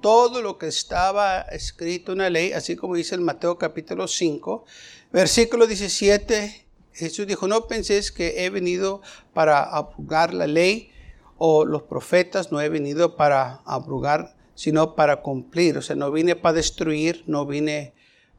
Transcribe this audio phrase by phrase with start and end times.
[0.00, 4.64] todo lo que estaba escrito en la ley, así como dice el Mateo capítulo 5,
[5.12, 6.66] versículo 17.
[6.92, 10.90] Jesús dijo, no penséis que he venido para abrogar la ley
[11.36, 15.78] o los profetas, no he venido para abrogar, sino para cumplir.
[15.78, 17.94] O sea, no vine para destruir, no vine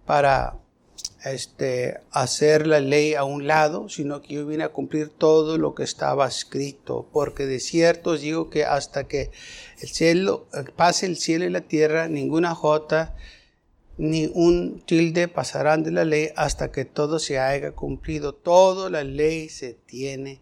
[0.05, 0.57] para
[1.23, 5.75] este, hacer la ley a un lado, sino que yo vine a cumplir todo lo
[5.75, 7.07] que estaba escrito.
[7.11, 9.31] Porque de cierto os digo que hasta que
[9.81, 13.15] el cielo, pase el cielo y la tierra, ninguna jota
[13.97, 18.33] ni un tilde pasarán de la ley hasta que todo se haya cumplido.
[18.33, 20.41] Toda la ley se tiene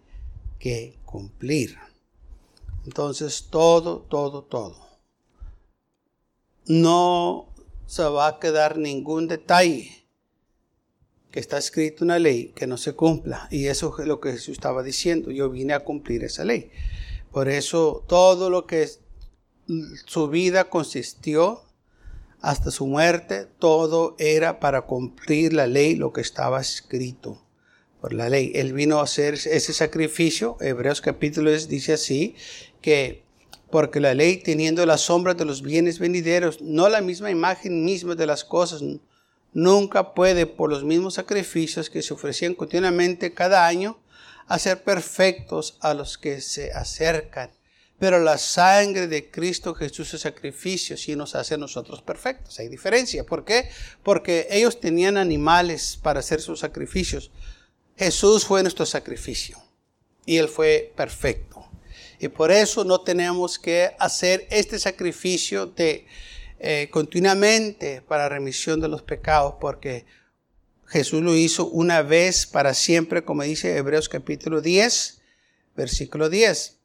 [0.60, 1.76] que cumplir.
[2.86, 4.88] Entonces, todo, todo, todo.
[6.68, 7.48] No
[7.88, 10.07] se va a quedar ningún detalle
[11.32, 13.48] que está escrito una ley que no se cumpla.
[13.52, 15.32] Y eso es lo que Jesús estaba diciendo.
[15.32, 16.72] Yo vine a cumplir esa ley.
[17.32, 18.90] Por eso todo lo que
[20.06, 21.64] su vida consistió
[22.40, 27.44] hasta su muerte, todo era para cumplir la ley, lo que estaba escrito
[28.00, 28.52] por la ley.
[28.56, 30.58] Él vino a hacer ese sacrificio.
[30.62, 32.36] Hebreos capítulo dice así,
[32.82, 33.24] que
[33.70, 38.16] porque la ley teniendo la sombra de los bienes venideros, no la misma imagen misma
[38.16, 38.82] de las cosas,
[39.54, 44.00] nunca puede, por los mismos sacrificios que se ofrecían continuamente cada año,
[44.48, 47.52] hacer perfectos a los que se acercan.
[48.00, 52.60] Pero la sangre de Cristo Jesús es sacrificio, si nos hace a nosotros perfectos.
[52.60, 53.24] Hay diferencia.
[53.26, 53.70] ¿Por qué?
[54.04, 57.32] Porque ellos tenían animales para hacer sus sacrificios.
[57.98, 59.58] Jesús fue nuestro sacrificio
[60.26, 61.66] y Él fue perfecto.
[62.20, 66.06] Y por eso no tenemos que hacer este sacrificio de
[66.60, 70.06] eh, continuamente para remisión de los pecados, porque
[70.88, 75.22] Jesús lo hizo una vez para siempre, como dice Hebreos capítulo 10,
[75.76, 76.78] versículo 10.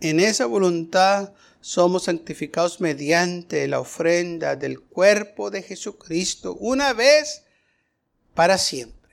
[0.00, 7.44] En esa voluntad somos santificados mediante la ofrenda del cuerpo de Jesucristo, una vez
[8.34, 9.10] para siempre.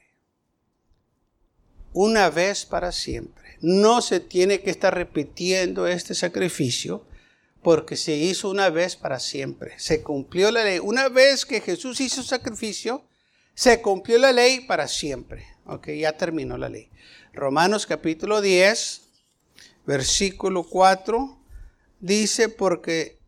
[1.91, 3.57] Una vez para siempre.
[3.59, 7.06] No se tiene que estar repitiendo este sacrificio
[7.67, 9.73] porque se hizo una vez para siempre.
[9.77, 10.79] Se cumplió la ley.
[10.79, 13.03] Una vez que Jesús hizo sacrificio,
[13.55, 15.45] se cumplió la ley para siempre.
[15.65, 16.89] Ok, ya terminó la ley.
[17.33, 19.01] Romanos capítulo 10,
[19.85, 21.37] versículo 4,
[21.99, 23.19] dice, porque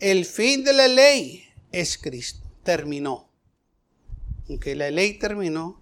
[0.00, 2.46] el fin de la ley es Cristo.
[2.62, 3.30] Terminó.
[4.50, 5.80] Aunque la ley terminó,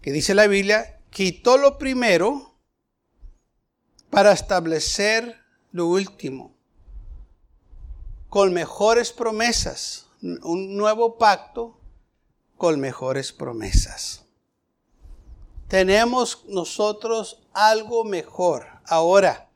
[0.00, 2.58] que dice la Biblia, quitó lo primero
[4.10, 5.36] para establecer
[5.70, 6.51] lo último
[8.32, 11.78] con mejores promesas, un nuevo pacto
[12.56, 14.24] con mejores promesas.
[15.68, 18.68] Tenemos nosotros algo mejor.
[18.86, 19.50] Ahora,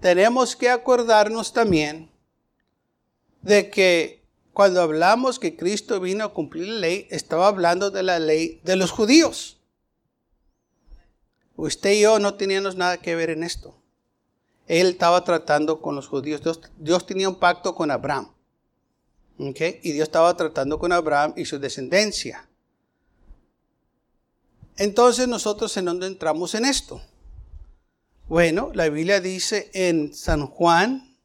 [0.00, 2.10] tenemos que acordarnos también
[3.42, 4.24] de que
[4.54, 8.76] cuando hablamos que Cristo vino a cumplir la ley, estaba hablando de la ley de
[8.76, 9.58] los judíos.
[11.56, 13.83] Usted y yo no teníamos nada que ver en esto
[14.66, 16.40] él estaba tratando con los judíos.
[16.78, 18.30] Dios, tenía un pacto con Abraham.
[19.38, 22.48] Y Dios estaba tratando con Abraham y su descendencia.
[24.76, 27.00] Entonces nosotros en dónde entramos en esto.
[28.26, 31.16] Bueno, la Biblia dice en San Juan,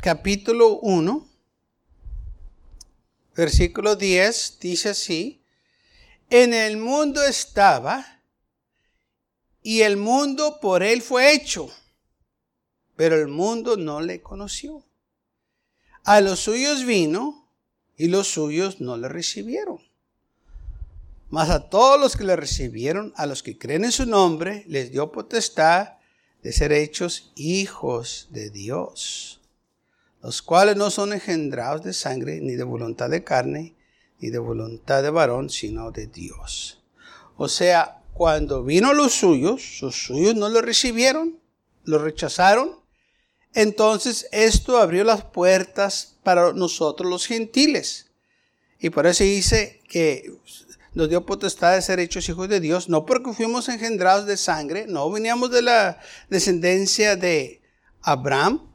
[0.00, 1.26] capítulo 1,
[3.34, 5.42] versículo 10, dice así,
[6.30, 8.17] en el mundo estaba
[9.68, 11.68] y el mundo por él fue hecho,
[12.96, 14.82] pero el mundo no le conoció.
[16.04, 17.46] A los suyos vino
[17.94, 19.78] y los suyos no le recibieron.
[21.28, 24.90] Mas a todos los que le recibieron, a los que creen en su nombre, les
[24.90, 25.98] dio potestad
[26.42, 29.42] de ser hechos hijos de Dios,
[30.22, 33.74] los cuales no son engendrados de sangre, ni de voluntad de carne,
[34.18, 36.82] ni de voluntad de varón, sino de Dios.
[37.36, 41.38] O sea, cuando vino los suyos, sus suyos no lo recibieron,
[41.84, 42.80] lo rechazaron.
[43.54, 48.10] Entonces esto abrió las puertas para nosotros los gentiles.
[48.80, 50.32] Y por eso dice que
[50.94, 54.86] nos dio potestad de ser hechos hijos de Dios, no porque fuimos engendrados de sangre,
[54.88, 57.62] no veníamos de la descendencia de
[58.02, 58.68] Abraham,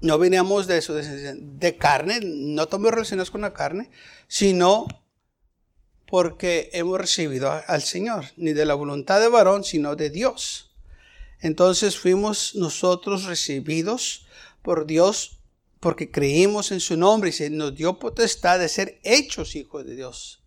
[0.00, 3.90] no veníamos de eso, de, carne, no estamos relacionados con la carne,
[4.28, 4.86] sino
[6.06, 10.70] porque hemos recibido al Señor, ni de la voluntad de varón, sino de Dios.
[11.40, 14.26] Entonces fuimos nosotros recibidos
[14.62, 15.38] por Dios
[15.80, 19.96] porque creímos en su nombre y se nos dio potestad de ser hechos hijos de
[19.96, 20.42] Dios.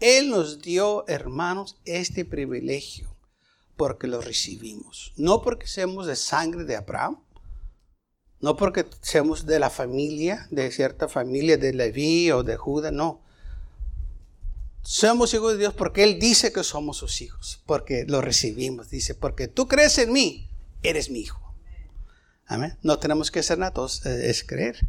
[0.00, 3.16] Él nos dio, hermanos, este privilegio
[3.76, 5.12] porque lo recibimos.
[5.16, 7.22] No porque seamos de sangre de Abraham,
[8.40, 13.22] no porque seamos de la familia, de cierta familia de Leví o de Judá, no.
[14.82, 18.90] Somos hijos de Dios porque Él dice que somos sus hijos, porque lo recibimos.
[18.90, 20.48] Dice, porque tú crees en mí,
[20.82, 21.54] eres mi hijo.
[22.46, 22.76] Amén.
[22.82, 24.88] No tenemos que ser natos, eh, es creer.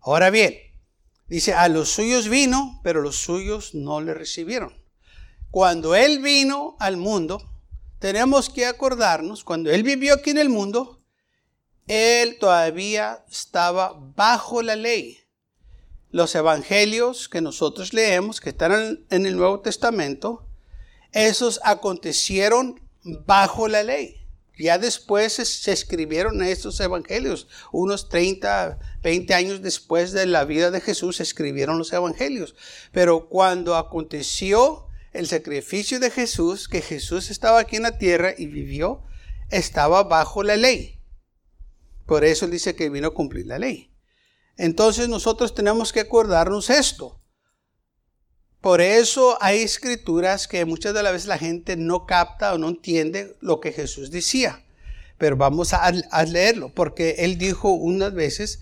[0.00, 0.54] Ahora bien,
[1.28, 4.74] dice, a los suyos vino, pero los suyos no le recibieron.
[5.50, 7.42] Cuando Él vino al mundo,
[8.00, 11.02] tenemos que acordarnos, cuando Él vivió aquí en el mundo,
[11.86, 15.23] Él todavía estaba bajo la ley
[16.14, 20.46] los evangelios que nosotros leemos, que están en el Nuevo Testamento,
[21.10, 22.80] esos acontecieron
[23.26, 24.24] bajo la ley.
[24.56, 27.48] Ya después se escribieron estos evangelios.
[27.72, 32.54] Unos 30, 20 años después de la vida de Jesús se escribieron los evangelios.
[32.92, 38.46] Pero cuando aconteció el sacrificio de Jesús, que Jesús estaba aquí en la tierra y
[38.46, 39.02] vivió,
[39.50, 41.00] estaba bajo la ley.
[42.06, 43.93] Por eso dice que vino a cumplir la ley.
[44.56, 47.20] Entonces nosotros tenemos que acordarnos esto.
[48.64, 52.68] Por eso hay escrituras que muchas de las veces la gente no capta o no
[52.68, 54.64] entiende lo que Jesús decía.
[55.18, 55.92] Pero vamos a,
[56.24, 58.60] leerlo, porque Él dijo unas veces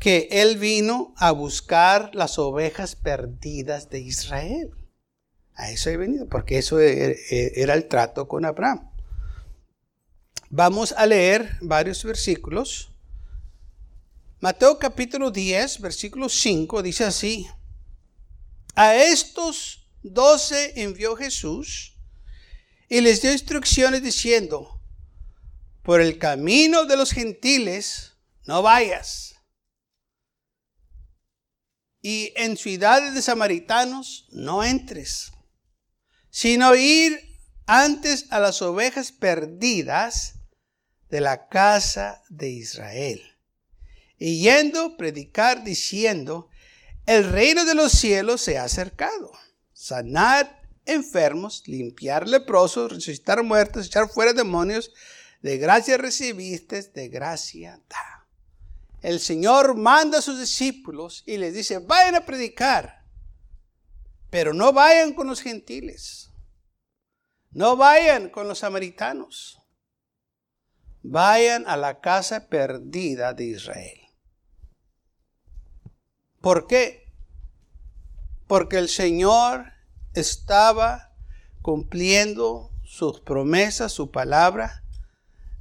[0.00, 4.72] que Él vino a buscar las ovejas perdidas de Israel.
[5.54, 8.90] A eso he venido, porque eso e, e, era el trato con Abraham.
[10.50, 12.92] Vamos a leer varios versículos.
[14.38, 17.48] Mateo capítulo 10, versículo 5 dice así,
[18.74, 21.94] a estos doce envió Jesús
[22.86, 24.82] y les dio instrucciones diciendo,
[25.82, 28.12] por el camino de los gentiles
[28.44, 29.36] no vayas.
[32.02, 35.32] Y en ciudades de samaritanos no entres,
[36.28, 37.18] sino ir
[37.64, 40.34] antes a las ovejas perdidas
[41.08, 43.35] de la casa de Israel
[44.18, 46.48] y yendo predicar diciendo,
[47.06, 49.32] el reino de los cielos se ha acercado.
[49.72, 54.92] Sanar enfermos, limpiar leprosos, resucitar muertos, echar fuera demonios.
[55.42, 58.26] De gracia recibiste, de gracia da.
[59.02, 63.04] El Señor manda a sus discípulos y les dice, vayan a predicar,
[64.30, 66.30] pero no vayan con los gentiles.
[67.52, 69.62] No vayan con los samaritanos.
[71.02, 74.05] Vayan a la casa perdida de Israel.
[76.46, 77.12] ¿Por qué?
[78.46, 79.72] Porque el Señor
[80.14, 81.12] estaba
[81.60, 84.84] cumpliendo sus promesas, su palabra,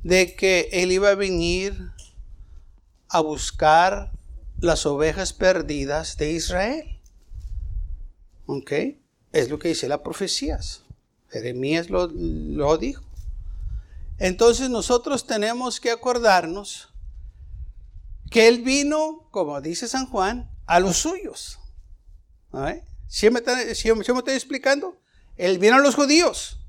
[0.03, 1.91] de que Él iba a venir
[3.09, 4.11] a buscar
[4.59, 6.99] las ovejas perdidas de Israel.
[8.45, 8.71] ¿Ok?
[9.31, 10.83] Es lo que dice la profecías.
[11.29, 13.03] Jeremías lo, lo dijo.
[14.19, 16.93] Entonces nosotros tenemos que acordarnos
[18.29, 21.59] que Él vino, como dice San Juan, a los suyos.
[23.07, 24.99] ¿Sí me, estoy explicando?
[25.35, 26.59] Él vino a los judíos.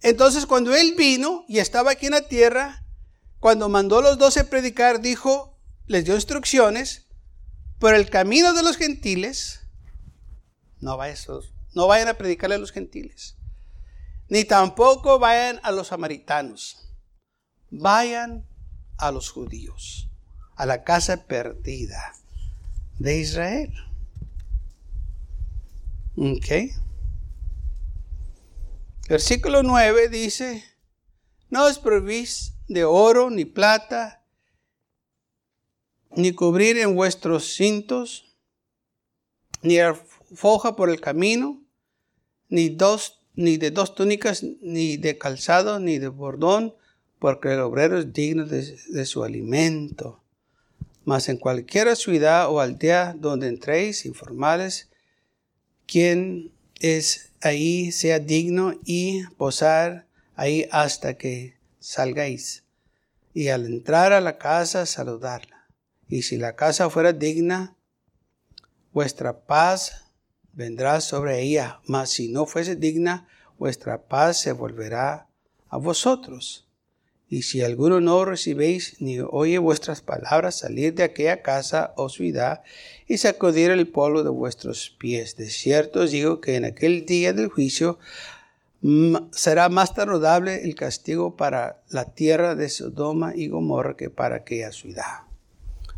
[0.00, 2.84] Entonces cuando él vino y estaba aquí en la tierra,
[3.40, 7.06] cuando mandó a los doce predicar, dijo, les dio instrucciones,
[7.78, 9.60] por el camino de los gentiles,
[10.80, 10.96] no
[11.74, 13.36] no vayan a predicarle a los gentiles,
[14.28, 16.88] ni tampoco vayan a los samaritanos,
[17.70, 18.48] vayan
[18.96, 20.07] a los judíos
[20.58, 22.14] a la casa perdida
[22.98, 23.72] de Israel.
[26.16, 26.74] Ok.
[29.08, 30.64] Versículo 9 dice,
[31.48, 34.24] no os prohibís de oro ni plata,
[36.10, 38.36] ni cubrir en vuestros cintos,
[39.62, 39.76] ni
[40.34, 41.62] foja por el camino,
[42.48, 46.74] ni, dos, ni de dos túnicas, ni de calzado, ni de bordón,
[47.20, 50.24] porque el obrero es digno de su alimento.
[51.08, 54.90] Mas en cualquier ciudad o aldea donde entréis informales,
[55.86, 62.64] quien es ahí sea digno y posar ahí hasta que salgáis.
[63.32, 65.66] Y al entrar a la casa, saludarla.
[66.10, 67.74] Y si la casa fuera digna,
[68.92, 70.10] vuestra paz
[70.52, 71.80] vendrá sobre ella.
[71.86, 73.26] Mas si no fuese digna,
[73.58, 75.26] vuestra paz se volverá
[75.70, 76.67] a vosotros.
[77.30, 82.62] Y si alguno no recibéis ni oye vuestras palabras, salir de aquella casa o ciudad
[83.06, 85.36] y sacudir el polvo de vuestros pies.
[85.36, 87.98] De cierto os digo que en aquel día del juicio
[89.32, 94.72] será más saludable el castigo para la tierra de Sodoma y Gomorra que para aquella
[94.72, 95.22] ciudad.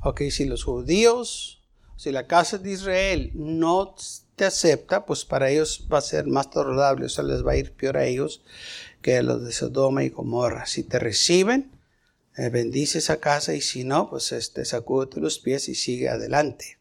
[0.02, 1.62] Ok, si los judíos,
[1.96, 3.94] si la casa de Israel no
[4.34, 7.56] te acepta, pues para ellos va a ser más saludable, o sea, les va a
[7.56, 8.42] ir peor a ellos
[9.02, 10.66] que los de Sodoma y Gomorra.
[10.66, 11.70] Si te reciben,
[12.36, 16.78] eh, bendice esa casa y si no, pues este, sacúdete los pies y sigue adelante.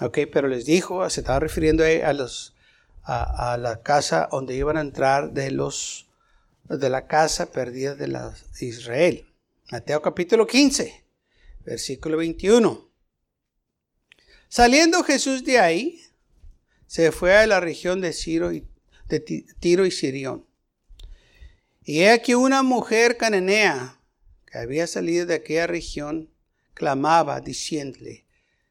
[0.00, 2.54] Ok, pero les dijo, se estaba refiriendo a los
[3.04, 6.08] a, la casa donde iban a entrar de los
[6.68, 9.26] de la casa perdida de Israel.
[9.70, 11.04] Mateo capítulo 15,
[11.64, 12.90] versículo 21.
[14.48, 16.00] Saliendo Jesús de ahí,
[16.86, 19.20] se fue a la región de, Ciro de
[19.60, 20.46] Tiro y Sirión.
[21.84, 24.00] Y he aquí una mujer cananea
[24.46, 26.32] que había salido de aquella región,
[26.72, 28.26] clamaba diciéndole,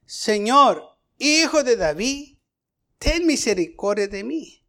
[0.05, 0.84] Señor,
[1.17, 2.38] hijo de David,
[2.98, 4.65] ten misericordia de mí.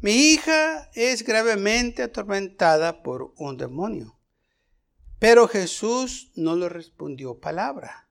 [0.00, 4.18] Mi hija es gravemente atormentada por un demonio.
[5.20, 8.10] Pero Jesús no le respondió palabra.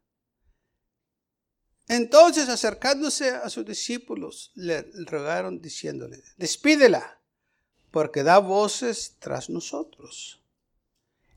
[1.89, 7.20] Entonces, acercándose a sus discípulos, le rogaron diciéndole, despídela,
[7.91, 10.41] porque da voces tras nosotros.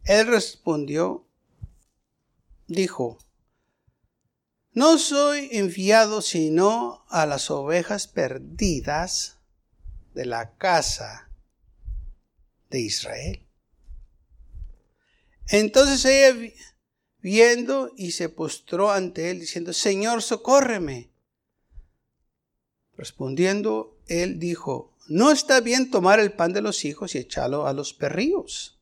[0.04, 1.26] Él respondió,
[2.66, 3.18] dijo,
[4.73, 9.38] no soy enviado sino a las ovejas perdidas
[10.14, 11.28] de la casa
[12.70, 13.46] de Israel.
[15.49, 16.52] Entonces ella
[17.20, 21.11] viendo y se postró ante él diciendo, Señor, socórreme.
[22.96, 27.73] Respondiendo, él dijo, no está bien tomar el pan de los hijos y echarlo a
[27.73, 28.80] los perrillos.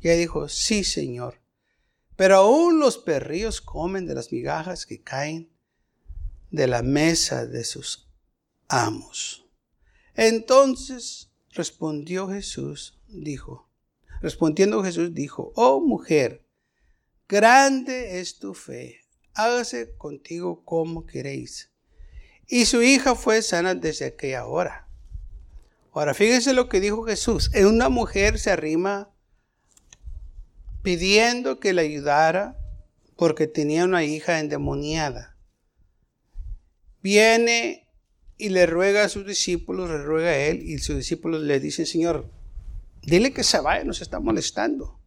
[0.00, 1.40] Y ella dijo, sí, Señor.
[2.16, 5.50] Pero aún los perrillos comen de las migajas que caen
[6.50, 8.08] de la mesa de sus
[8.68, 9.44] amos.
[10.14, 13.68] Entonces respondió Jesús, dijo,
[14.20, 16.46] respondiendo Jesús dijo, oh mujer,
[17.28, 19.00] grande es tu fe,
[19.34, 21.70] hágase contigo como queréis.
[22.46, 24.83] Y su hija fue sana desde aquella hora.
[25.94, 27.52] Ahora fíjense lo que dijo Jesús.
[27.54, 29.14] Una mujer se arrima
[30.82, 32.58] pidiendo que le ayudara
[33.16, 35.36] porque tenía una hija endemoniada.
[37.00, 37.88] Viene
[38.36, 41.86] y le ruega a sus discípulos, le ruega a él, y sus discípulos le dicen,
[41.86, 42.28] Señor,
[43.02, 44.98] dile que se vaya, nos está molestando.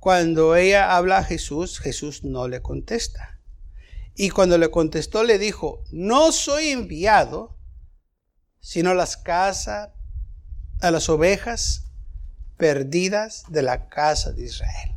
[0.00, 3.38] Cuando ella habla a Jesús, Jesús no le contesta.
[4.16, 7.56] Y cuando le contestó, le dijo, no soy enviado,
[8.64, 9.90] sino las casas,
[10.80, 11.84] a las ovejas
[12.56, 14.96] perdidas de la casa de Israel.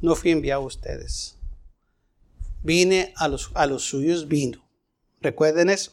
[0.00, 1.36] No fui enviado a ustedes.
[2.62, 4.64] Vine a los, a los suyos, vino.
[5.20, 5.92] Recuerden eso.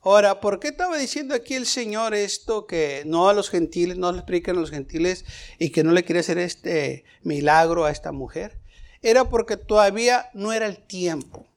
[0.00, 4.10] Ahora, ¿por qué estaba diciendo aquí el Señor esto que no a los gentiles, no
[4.10, 5.26] le explican a los gentiles
[5.58, 8.58] y que no le quiere hacer este milagro a esta mujer?
[9.02, 11.49] Era porque todavía no era el tiempo.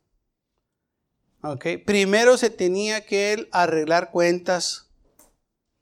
[1.45, 1.75] Okay.
[1.75, 4.89] Primero se tenía que arreglar cuentas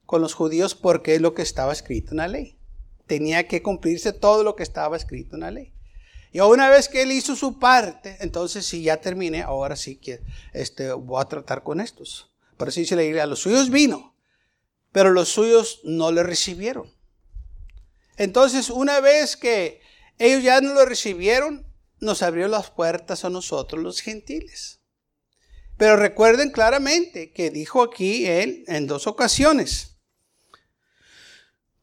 [0.08, 2.58] con los judíos porque es lo que estaba escrito en la ley.
[3.06, 5.76] Tenía que cumplirse todo lo que estaba escrito en la ley.
[6.32, 10.22] Y una vez que él hizo su parte, entonces si ya terminé, ahora sí que
[10.54, 12.32] este, voy a tratar con estos.
[12.58, 14.16] Por eso dice la iglesia, a los suyos vino,
[14.92, 16.92] pero los suyos no le recibieron.
[18.18, 19.82] Entonces, una vez que
[20.18, 21.68] ellos ya no lo recibieron,
[22.00, 24.81] nos abrió las puertas a nosotros los gentiles.
[25.82, 29.98] Pero recuerden claramente que dijo aquí él en dos ocasiones,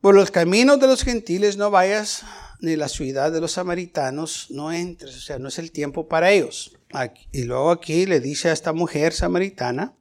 [0.00, 2.22] por los caminos de los gentiles no vayas,
[2.60, 6.30] ni la ciudad de los samaritanos no entres, o sea, no es el tiempo para
[6.30, 6.78] ellos.
[7.32, 9.98] y luego aquí le dice a esta mujer samaritana,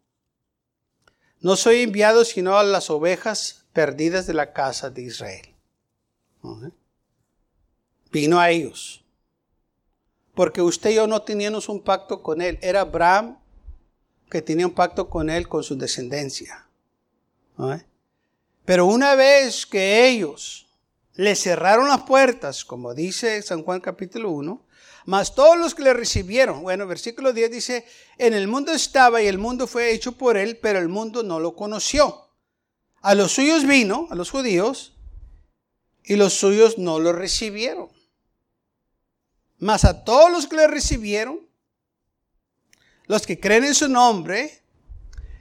[1.40, 5.56] no soy enviado sino a las ovejas perdidas de la casa de Israel.
[8.12, 9.04] Vino a ellos.
[10.36, 12.60] Porque usted y yo no teníamos un pacto con él.
[12.62, 13.40] Era Abraham
[14.30, 16.68] que tenía un pacto con él, con su descendencia.
[18.66, 20.68] Pero una vez que ellos
[21.14, 24.66] le cerraron las puertas, como dice San Juan capítulo 1,
[25.06, 27.86] más todos los que le recibieron, bueno, versículo 10 dice,
[28.18, 31.40] en el mundo estaba y el mundo fue hecho por él, pero el mundo no
[31.40, 32.28] lo conoció.
[33.02, 34.98] A los suyos vino, a los judíos,
[36.04, 37.90] y los suyos no lo recibieron.
[39.60, 41.47] Mas a todos los que le recibieron,
[43.08, 44.62] los que creen en su nombre,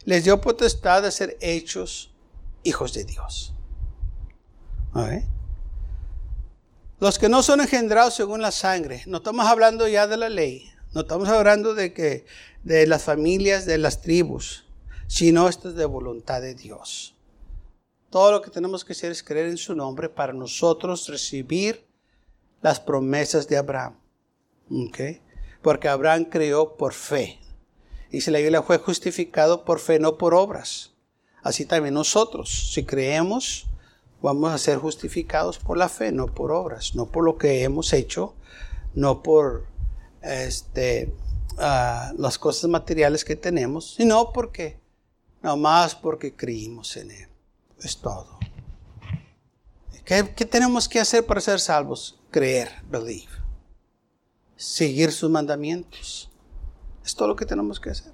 [0.05, 2.15] les dio potestad de ser hechos
[2.63, 3.53] hijos de Dios.
[6.99, 10.71] Los que no son engendrados según la sangre, no estamos hablando ya de la ley,
[10.95, 12.25] no estamos hablando de que
[12.63, 14.65] de las familias, de las tribus,
[15.07, 17.15] sino esto es de voluntad de Dios.
[18.11, 21.87] Todo lo que tenemos que hacer es creer en su nombre para nosotros recibir
[22.63, 23.99] las promesas de Abraham.
[24.89, 25.21] ¿Okay?
[25.63, 27.39] Porque Abraham creó por fe.
[28.11, 30.93] Si la Biblia fue justificado por fe, no por obras.
[31.43, 33.67] Así también nosotros, si creemos,
[34.21, 37.93] vamos a ser justificados por la fe, no por obras, no por lo que hemos
[37.93, 38.35] hecho,
[38.95, 39.67] no por
[40.23, 41.15] este,
[41.59, 44.81] ah, las cosas materiales que tenemos, sino porque,
[45.43, 47.29] más porque creímos en Él.
[47.81, 48.39] Es todo.
[50.05, 52.19] ¿Qué, ¿Qué, tenemos que hacer para ser salvos?
[52.31, 53.33] Creer, believe.
[54.57, 56.31] Seguir sus mandamientos.
[57.07, 58.13] Es todo lo que tenemos que hacer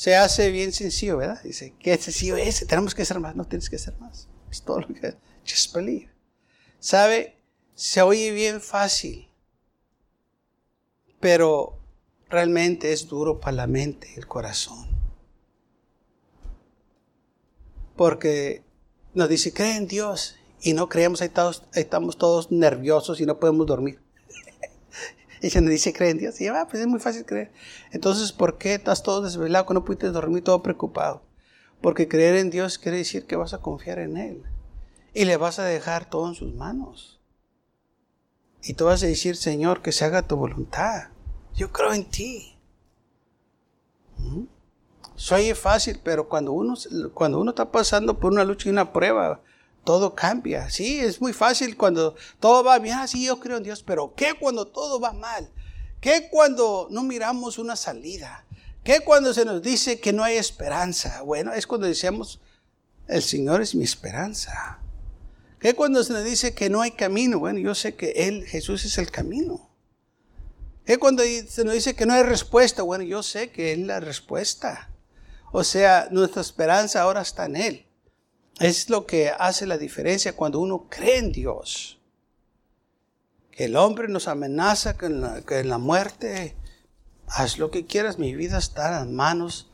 [0.00, 1.42] se hace bien sencillo, ¿verdad?
[1.42, 2.66] Dice, ¿qué sencillo es?
[2.66, 3.36] Tenemos que hacer más.
[3.36, 4.28] No tienes que hacer más.
[4.50, 5.14] Es todo lo que...
[5.46, 6.08] Just believe.
[6.78, 7.36] ¿Sabe?
[7.74, 9.28] Se oye bien fácil.
[11.20, 11.78] Pero
[12.30, 14.86] realmente es duro para la mente, el corazón.
[17.94, 18.64] Porque
[19.12, 20.36] nos dice, cree en Dios.
[20.62, 21.30] Y no creemos, ahí
[21.74, 24.00] estamos todos nerviosos y no podemos dormir.
[25.42, 26.40] Y se nos dice, cree en Dios.
[26.40, 27.50] Y va, ah, pues es muy fácil creer.
[27.92, 31.22] Entonces, ¿por qué estás todo desvelado, que no pudiste dormir, todo preocupado?
[31.80, 34.42] Porque creer en Dios quiere decir que vas a confiar en Él.
[35.14, 37.20] Y le vas a dejar todo en sus manos.
[38.62, 41.08] Y tú vas a decir, Señor, que se haga tu voluntad.
[41.54, 42.56] Yo creo en ti.
[44.18, 44.44] ¿Mm?
[45.14, 46.74] Soy fácil, pero cuando uno,
[47.14, 49.40] cuando uno está pasando por una lucha y una prueba,
[49.84, 50.70] todo cambia.
[50.70, 52.96] Sí, es muy fácil cuando todo va bien.
[52.98, 55.50] Ah, yo creo en Dios, pero ¿qué cuando todo va mal?
[56.00, 58.46] ¿Qué cuando no miramos una salida?
[58.82, 61.22] ¿Qué cuando se nos dice que no hay esperanza?
[61.22, 62.40] Bueno, es cuando decimos,
[63.06, 64.78] el Señor es mi esperanza.
[65.58, 67.38] ¿Qué cuando se nos dice que no hay camino?
[67.38, 69.68] Bueno, yo sé que Él, Jesús es el camino.
[70.86, 72.82] ¿Qué cuando se nos dice que no hay respuesta?
[72.82, 74.90] Bueno, yo sé que Él es la respuesta.
[75.52, 77.86] O sea, nuestra esperanza ahora está en Él.
[78.60, 81.98] Es lo que hace la diferencia cuando uno cree en Dios.
[83.50, 86.54] Que el hombre nos amenaza con la, la muerte.
[87.26, 89.70] Haz lo que quieras, mi vida está en manos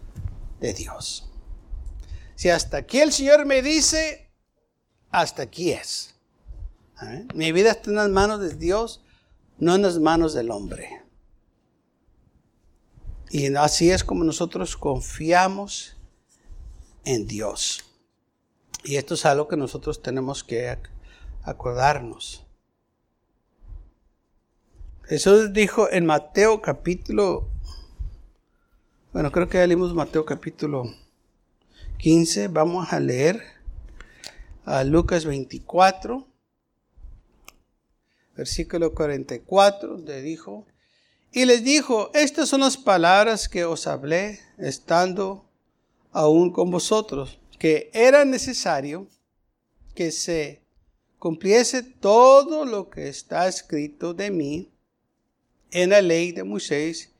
[0.60, 1.28] de Dios.
[2.36, 4.30] Si hasta aquí el Señor me dice,
[5.10, 6.14] hasta aquí es.
[7.34, 9.02] Mi vida está en las manos de Dios,
[9.58, 11.02] no en las manos del hombre.
[13.30, 15.96] Y así es como nosotros confiamos
[17.04, 17.82] en Dios.
[18.86, 20.78] Y esto es algo que nosotros tenemos que
[21.42, 22.46] acordarnos.
[25.02, 27.48] Jesús dijo en Mateo capítulo,
[29.12, 30.84] bueno, creo que ya leímos Mateo capítulo
[31.98, 33.42] 15, vamos a leer
[34.64, 36.24] a Lucas 24,
[38.36, 40.64] versículo 44, donde dijo,
[41.32, 45.44] y les dijo, estas son las palabras que os hablé estando
[46.12, 49.08] aún con vosotros que era necesario
[49.94, 50.62] que se
[51.18, 54.70] cumpliese todo lo que está escrito de mí
[55.70, 57.10] en la ley de Moisés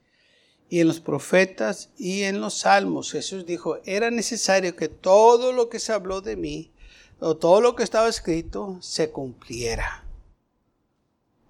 [0.69, 3.11] y en los profetas y en los salmos.
[3.11, 6.71] Jesús dijo, era necesario que todo lo que se habló de mí,
[7.19, 10.03] o todo lo que estaba escrito, se cumpliera.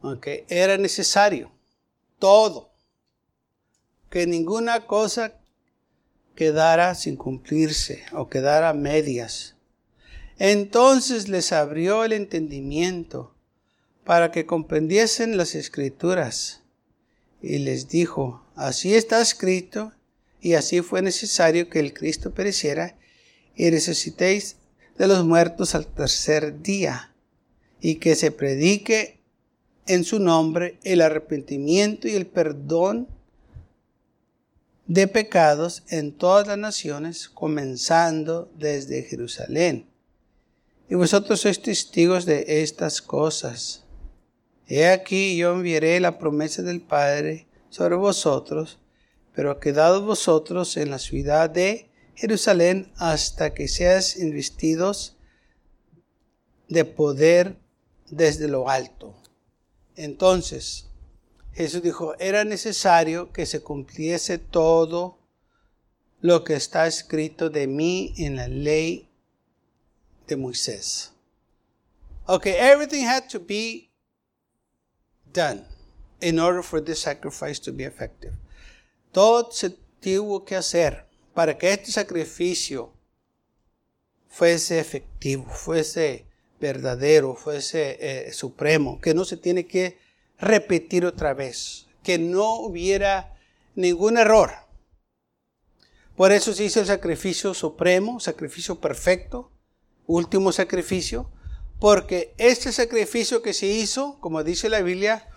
[0.01, 0.45] Okay.
[0.47, 1.51] Era necesario,
[2.19, 2.69] todo,
[4.09, 5.33] que ninguna cosa
[6.37, 9.55] quedara sin cumplirse o quedara a medias.
[10.39, 13.35] Entonces les abrió el entendimiento
[14.05, 16.61] para que comprendiesen las escrituras
[17.41, 19.91] y les dijo, así está escrito
[20.39, 22.95] y así fue necesario que el Cristo pereciera
[23.55, 24.57] y resucitéis
[24.97, 27.13] de los muertos al tercer día
[27.81, 29.19] y que se predique
[29.87, 33.07] en su nombre el arrepentimiento y el perdón
[34.87, 39.89] de pecados en todas las naciones, comenzando desde Jerusalén.
[40.89, 43.83] Y vosotros sois testigos de estas cosas.
[44.67, 48.79] He aquí yo enviaré la promesa del Padre sobre vosotros,
[49.35, 55.17] pero quedad vosotros en la ciudad de Jerusalén hasta que seas investidos
[56.69, 57.57] de poder
[58.09, 59.15] desde lo alto.
[59.95, 60.86] Entonces,
[61.57, 65.17] Jesús dijo, era necesario que se cumpliese todo
[66.21, 69.09] lo que está escrito de mí en la ley
[70.27, 71.13] de Moisés.
[72.27, 73.89] Okay, everything had to be
[75.33, 75.65] done
[76.21, 78.33] in order for this sacrifice to be effective.
[79.11, 82.93] Todo se tuvo que hacer para que este sacrificio
[84.27, 86.27] fuese efectivo, fuese
[86.59, 89.97] verdadero, fuese eh, supremo, que no se tiene que
[90.39, 93.35] repetir otra vez, que no hubiera
[93.75, 94.51] ningún error.
[96.15, 99.51] Por eso se hizo el sacrificio supremo, sacrificio perfecto,
[100.07, 101.29] último sacrificio,
[101.79, 105.27] porque este sacrificio que se hizo, como dice la Biblia,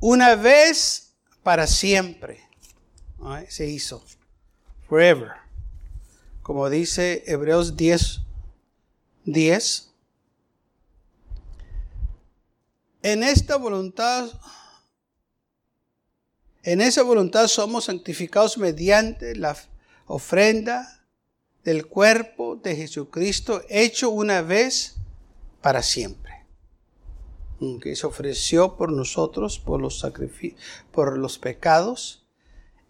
[0.00, 2.40] una vez para siempre,
[3.48, 4.02] se hizo,
[4.88, 5.32] forever.
[6.42, 8.20] Como dice Hebreos 10,
[9.26, 9.89] 10.
[13.02, 14.30] En esta voluntad,
[16.62, 19.56] en esa voluntad somos santificados mediante la
[20.06, 21.06] ofrenda
[21.64, 24.96] del cuerpo de Jesucristo hecho una vez
[25.62, 26.44] para siempre.
[27.82, 30.06] Que se ofreció por nosotros, por los,
[30.92, 32.26] por los pecados.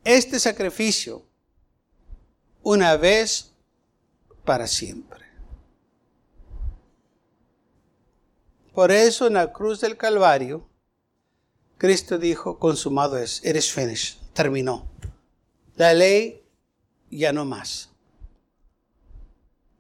[0.05, 1.25] Este sacrificio,
[2.63, 3.53] una vez
[4.45, 5.20] para siempre.
[8.81, 10.67] Por eso en la cruz del Calvario,
[11.77, 14.91] Cristo dijo, consumado es, eres finished, terminó.
[15.77, 16.43] La ley
[17.11, 17.91] ya no más.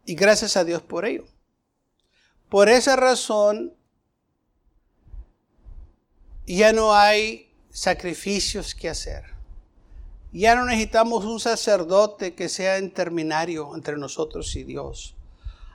[0.04, 1.24] Y gracias a Dios por ello.
[2.50, 3.74] Por esa razón,
[6.46, 9.24] ya no hay sacrificios que hacer.
[10.30, 15.16] Ya no necesitamos un sacerdote que sea interminario entre nosotros y Dios.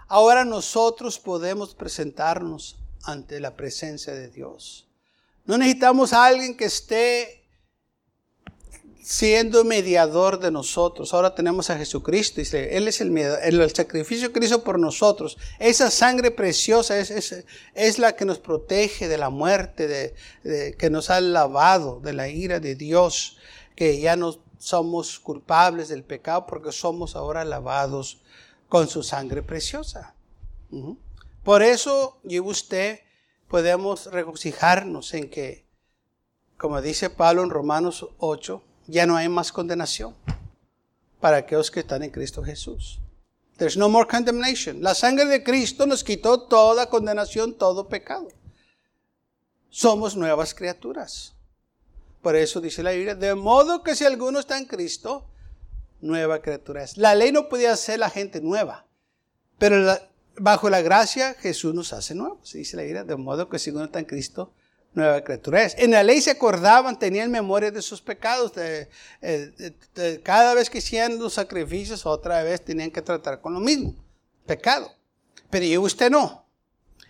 [0.07, 4.87] Ahora nosotros podemos presentarnos ante la presencia de Dios.
[5.45, 7.45] No necesitamos a alguien que esté
[9.05, 11.13] siendo mediador de nosotros.
[11.13, 12.41] Ahora tenemos a Jesucristo.
[12.41, 15.37] Dice, Él es el, el sacrificio que hizo por nosotros.
[15.59, 19.87] Esa sangre preciosa es, la que nos protege de la muerte,
[20.43, 23.37] de, que nos ha lavado de la ira de Dios,
[23.75, 28.23] que ya no somos culpables del pecado porque somos ahora lavados
[28.67, 30.15] con su sangre preciosa.
[31.45, 33.01] Por eso yo y usted
[33.47, 35.67] podemos regocijarnos en que,
[36.57, 40.15] como dice Pablo en Romanos 8, ya no hay más condenación
[41.21, 42.99] para aquellos que están en Cristo Jesús.
[43.57, 44.81] There's no more condemnation.
[44.81, 48.27] La sangre de Cristo nos quitó toda condenación, todo pecado.
[49.69, 51.35] Somos nuevas criaturas.
[52.23, 55.29] Por eso dice la Biblia, de modo que si alguno está en Cristo,
[56.01, 56.97] nueva criatura es.
[56.97, 58.87] La ley no podía hacer la gente nueva,
[59.59, 59.95] pero
[60.37, 62.53] bajo la gracia Jesús nos hace nuevos.
[62.53, 64.51] Dice la Biblia, de modo que si alguno está en Cristo,
[64.93, 65.75] nueva criatura es.
[65.77, 68.53] En la ley se acordaban, tenían memoria de sus pecados.
[68.53, 68.89] De,
[70.23, 73.93] cada vez que hacían los sacrificios, otra vez tenían que tratar con lo mismo,
[74.45, 74.91] pecado.
[75.49, 76.45] Pero yo usted no.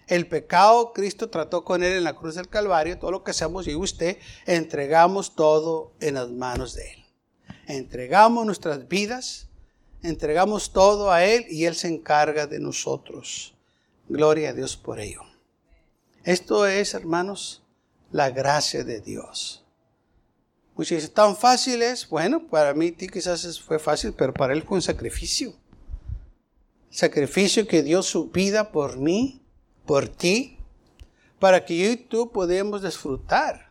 [0.08, 3.00] El pecado Cristo trató con él en la cruz del Calvario.
[3.00, 7.06] Todo lo que hacemos y usted, entregamos todo en las manos de él.
[7.68, 9.48] Entregamos nuestras vidas,
[10.08, 13.56] entregamos todo a él y él se encarga de nosotros.
[14.08, 15.22] Gloria a Dios por ello.
[16.24, 17.64] Esto es, hermanos,
[18.12, 19.64] la gracia de Dios.
[20.76, 22.08] Muchos dicen, ¿tan fácil es?
[22.10, 25.54] Bueno, para mí quizás fue fácil, pero para él fue un sacrificio.
[26.90, 29.42] Sacrificio que dio su vida por mí,
[29.86, 30.58] por ti,
[31.40, 33.70] para que yo y tú podamos disfrutar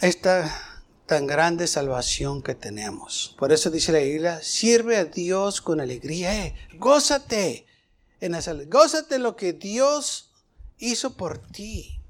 [0.00, 0.69] esta
[1.10, 3.34] tan grande salvación que tenemos.
[3.36, 7.66] Por eso dice la Biblia, sirve a Dios con alegría, eh, gózate
[8.20, 10.30] en esa, gózate en lo que Dios
[10.78, 12.00] hizo por ti.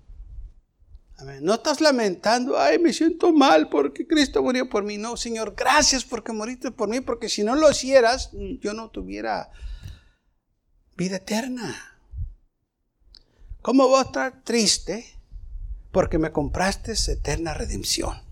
[1.41, 4.99] No estás lamentando, ay, me siento mal porque Cristo murió por mí.
[4.99, 8.29] No, Señor, gracias porque moriste por mí, porque si no lo hicieras,
[8.61, 9.51] yo no tuviera
[10.99, 11.99] vida eterna.
[13.63, 15.07] ¿Cómo voy a estar triste
[15.91, 18.29] porque me compraste eterna redención?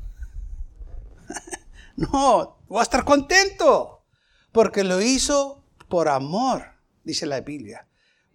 [1.96, 4.02] no, voy a estar contento
[4.52, 6.64] porque lo hizo por amor,
[7.04, 7.86] dice la Biblia,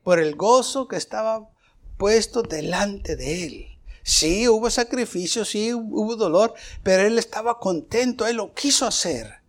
[0.04, 1.50] por el gozo que estaba
[1.98, 3.68] puesto delante de él.
[4.04, 6.54] Sí, hubo sacrificio, sí, hubo dolor,
[6.84, 9.44] pero él estaba contento, él lo quiso hacer.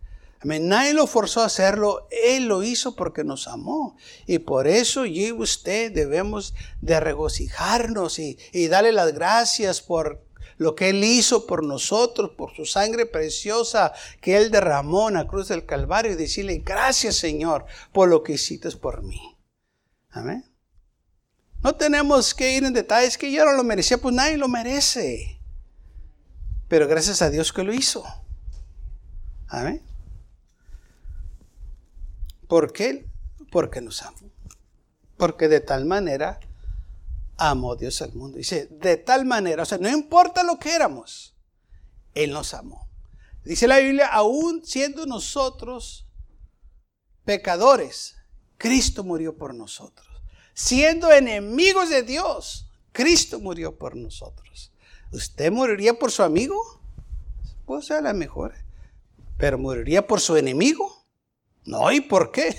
[0.45, 3.97] Nadie lo forzó a hacerlo, Él lo hizo porque nos amó.
[4.27, 10.23] Y por eso yo y usted debemos de regocijarnos y, y darle las gracias por
[10.57, 15.27] lo que Él hizo por nosotros, por su sangre preciosa que Él derramó en la
[15.27, 19.35] cruz del Calvario y decirle gracias Señor por lo que hiciste por mí.
[20.11, 20.45] Amén.
[21.61, 25.39] No tenemos que ir en detalles que yo no lo merecía, pues nadie lo merece.
[26.67, 28.03] Pero gracias a Dios que lo hizo.
[29.47, 29.81] Amén.
[32.47, 33.05] ¿Por qué?
[33.51, 34.31] Porque nos amó.
[35.17, 36.39] Porque de tal manera
[37.37, 38.37] amó Dios al mundo.
[38.37, 41.35] Dice, de tal manera, o sea, no importa lo que éramos,
[42.13, 42.87] Él nos amó.
[43.43, 46.07] Dice la Biblia, aún siendo nosotros
[47.25, 48.15] pecadores,
[48.57, 50.07] Cristo murió por nosotros.
[50.53, 54.71] Siendo enemigos de Dios, Cristo murió por nosotros.
[55.11, 56.81] ¿Usted moriría por su amigo?
[57.65, 58.55] Puede ser la mejor.
[59.37, 61.05] ¿Pero moriría por su enemigo?
[61.65, 62.55] No, ¿y por qué?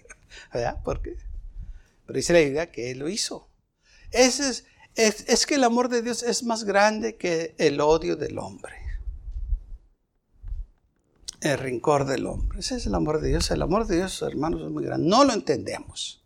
[0.52, 0.82] ¿Verdad?
[0.82, 1.16] ¿Por qué?
[2.06, 3.49] Pero dice la Biblia que Él lo hizo.
[4.10, 8.80] Es, es que el amor de Dios es más grande que el odio del hombre
[11.40, 12.60] el rincor del hombre.
[12.60, 13.50] Ese es el amor de Dios.
[13.50, 15.08] El amor de Dios, hermanos, es muy grande.
[15.08, 16.22] No lo entendemos.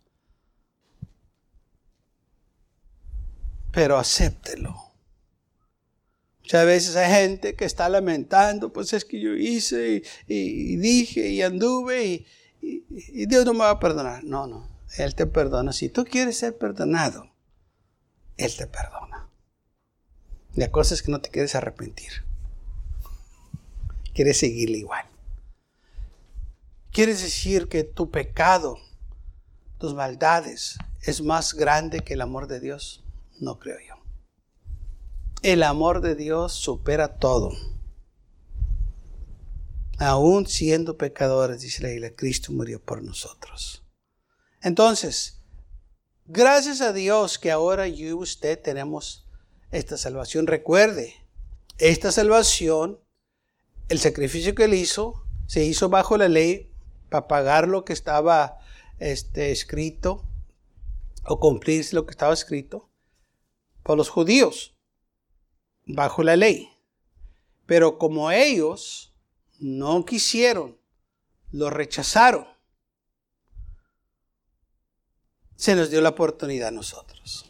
[3.71, 4.75] Pero acéptelo.
[6.41, 11.41] Muchas veces hay gente que está lamentando, pues es que yo hice y, dije y
[11.41, 12.27] anduve y,
[12.61, 14.23] y, Dios no me va a perdonar.
[14.23, 15.73] No, no, Él te perdona.
[15.73, 17.34] Si tú quieres ser perdonado,
[18.37, 19.29] Él te perdona.
[20.53, 22.25] La cosa es que no te quieres arrepentir
[24.15, 25.05] quieres seguirle igual.
[26.91, 28.79] ¿Quieres decir que tu pecado,
[29.77, 33.03] tus maldades, es más grande que el amor de Dios?
[33.39, 33.95] No creo yo.
[35.43, 37.51] El amor de Dios supera todo.
[39.99, 43.83] Aún siendo pecadores, dice la Iglesia, Cristo murió por nosotros.
[44.61, 45.34] Entonces,
[46.25, 49.27] gracias a Dios que ahora yo y usted tenemos
[49.71, 50.47] esta salvación.
[50.47, 51.15] Recuerde,
[51.77, 52.99] esta salvación
[53.89, 56.71] el sacrificio que él hizo se hizo bajo la ley
[57.09, 58.57] para pagar lo que estaba
[58.99, 60.23] este, escrito
[61.23, 62.89] o cumplirse lo que estaba escrito
[63.83, 64.75] por los judíos
[65.85, 66.69] bajo la ley.
[67.65, 69.13] Pero como ellos
[69.59, 70.77] no quisieron,
[71.51, 72.47] lo rechazaron,
[75.55, 77.49] se nos dio la oportunidad a nosotros.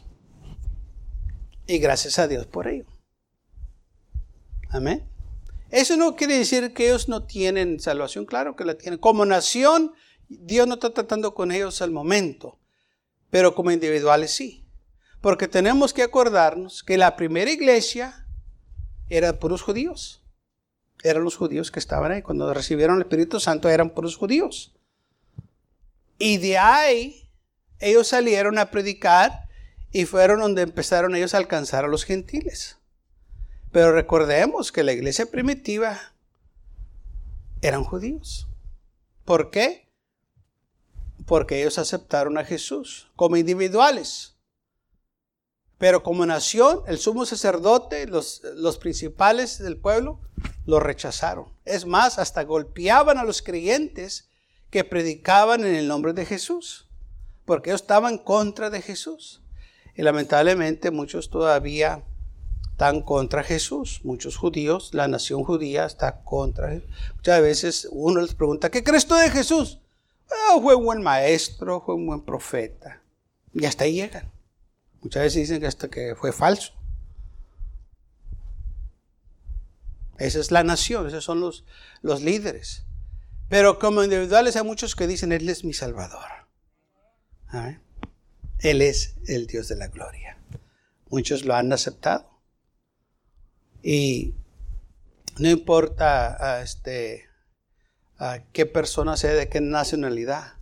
[1.66, 2.86] Y gracias a Dios por ello.
[4.70, 5.04] Amén.
[5.70, 9.00] Eso no quiere decir que ellos no tienen salvación, claro que la tienen.
[9.00, 9.92] Como nación,
[10.28, 12.58] Dios no está tratando con ellos al momento,
[13.30, 14.64] pero como individuales sí.
[15.20, 18.26] Porque tenemos que acordarnos que la primera iglesia
[19.08, 20.22] era puros judíos.
[21.02, 22.22] Eran los judíos que estaban ahí.
[22.22, 24.74] Cuando recibieron el Espíritu Santo eran puros judíos.
[26.18, 27.25] Y de ahí
[27.80, 29.48] ellos salieron a predicar
[29.92, 32.78] y fueron donde empezaron ellos a alcanzar a los gentiles.
[33.72, 36.14] Pero recordemos que la iglesia primitiva
[37.62, 38.48] eran judíos.
[39.24, 39.88] ¿Por qué?
[41.26, 44.36] Porque ellos aceptaron a Jesús como individuales.
[45.78, 50.20] Pero como nación, el sumo sacerdote, los, los principales del pueblo,
[50.64, 51.52] lo rechazaron.
[51.64, 54.28] Es más, hasta golpeaban a los creyentes
[54.70, 56.85] que predicaban en el nombre de Jesús,
[57.46, 59.42] porque ellos estaban contra de Jesús.
[59.94, 62.04] Y lamentablemente muchos todavía
[62.72, 64.00] están contra Jesús.
[64.04, 66.90] Muchos judíos, la nación judía está contra Jesús.
[67.14, 69.80] Muchas veces uno les pregunta, ¿qué crees tú de Jesús?
[70.30, 73.00] Ah, fue un buen maestro, fue un buen profeta.
[73.54, 74.30] Y hasta ahí llegan.
[75.00, 76.72] Muchas veces dicen que hasta que fue falso.
[80.18, 81.64] Esa es la nación, esos son los,
[82.02, 82.84] los líderes.
[83.48, 86.45] Pero como individuales hay muchos que dicen, Él es mi Salvador.
[88.58, 90.38] Él es el Dios de la gloria.
[91.08, 92.30] Muchos lo han aceptado.
[93.82, 94.34] Y
[95.38, 97.26] no importa este,
[98.18, 100.54] a qué persona sea, de qué nacionalidad.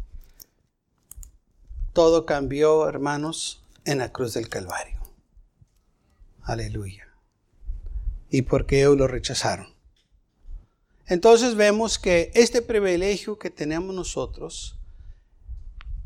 [1.92, 5.00] Todo cambió, hermanos, en la cruz del Calvario.
[6.42, 7.08] Aleluya.
[8.30, 9.74] Y porque ellos lo rechazaron.
[11.06, 14.78] Entonces vemos que este privilegio que tenemos nosotros,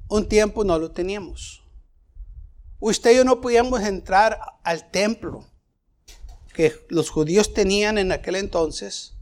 [0.09, 1.63] un tiempo no lo teníamos.
[2.81, 5.45] Usted y yo no podíamos entrar al templo
[6.55, 9.15] que los judíos tenían en aquel entonces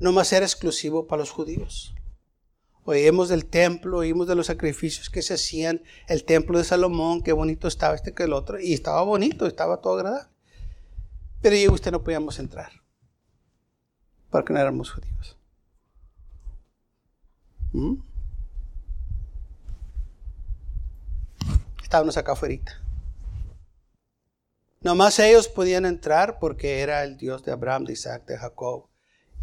[0.00, 1.94] no más era exclusivo para los judíos.
[2.84, 7.32] Oímos del templo, oímos de los sacrificios que se hacían, el templo de Salomón, qué
[7.32, 10.30] bonito estaba este que el otro, y estaba bonito, estaba todo agradable.
[11.42, 12.72] Pero yo y usted no podíamos entrar,
[14.30, 15.36] porque no éramos judíos.
[17.72, 18.09] ¿Mm?
[21.90, 22.80] Estábamos acá afuera.
[24.80, 28.86] Nomás ellos podían entrar porque era el Dios de Abraham, de Isaac, de Jacob.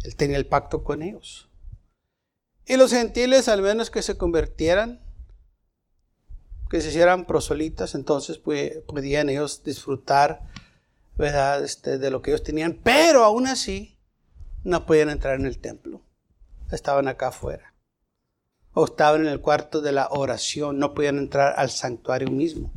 [0.02, 1.50] Él tenía el pacto con ellos.
[2.64, 5.04] Y los gentiles, al menos que se convirtieran,
[6.70, 10.48] que se hicieran proselitas, entonces podían ellos disfrutar
[11.16, 11.62] ¿verdad?
[11.62, 12.80] Este, de lo que ellos tenían.
[12.82, 13.98] Pero aún así,
[14.64, 16.00] no podían entrar en el templo.
[16.72, 17.74] Estaban acá afuera.
[18.76, 20.78] Estaban en el cuarto de la oración.
[20.78, 22.70] No podían entrar al santuario mismo.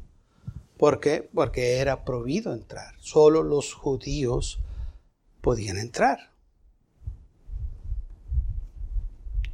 [0.77, 1.29] ¿Por qué?
[1.33, 2.95] Porque era prohibido entrar.
[2.99, 4.59] Solo los judíos
[5.41, 6.31] podían entrar.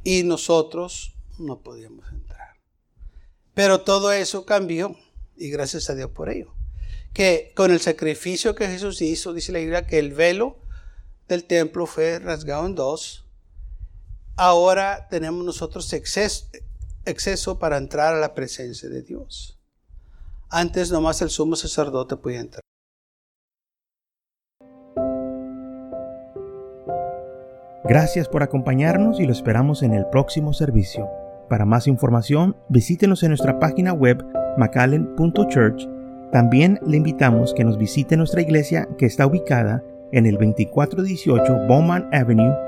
[0.04, 2.56] Y nosotros no podíamos entrar.
[3.52, 4.96] Pero todo eso cambió
[5.36, 6.54] y gracias a Dios por ello.
[7.12, 10.56] Que con el sacrificio que Jesús hizo, dice la Biblia, que el velo
[11.28, 13.26] del templo fue rasgado en dos.
[14.40, 19.58] Ahora tenemos nosotros exceso, para entrar a la presencia de Dios.
[20.48, 22.62] Antes nomás el sumo sacerdote podía entrar.
[27.82, 31.08] Gracias por acompañarnos y lo esperamos en el próximo servicio.
[31.48, 34.24] Para más información, visítenos en nuestra página web
[34.56, 35.88] macallen.church.
[36.30, 42.08] También le invitamos que nos visite nuestra iglesia que está ubicada en el 2418 Bowman
[42.12, 42.67] Avenue